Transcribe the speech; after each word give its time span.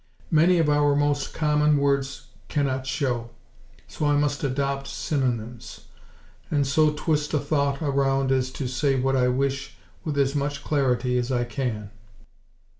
Many 0.31 0.57
of 0.57 0.67
our 0.67 0.95
most 0.95 1.31
common 1.31 1.77
words 1.77 2.25
cannot 2.47 2.87
show; 2.87 3.29
so 3.87 4.07
I 4.07 4.15
must 4.17 4.43
adopt 4.43 4.87
synonyms; 4.87 5.81
and 6.49 6.65
so 6.65 6.91
twist 6.93 7.35
a 7.35 7.39
thought 7.39 7.83
around 7.83 8.31
as 8.31 8.49
to 8.53 8.67
say 8.67 8.95
what 8.99 9.15
I 9.15 9.27
wish 9.27 9.77
with 10.03 10.17
as 10.17 10.33
much 10.33 10.63
clarity 10.63 11.19
as 11.19 11.31
I 11.31 11.43
can.) 11.43 11.91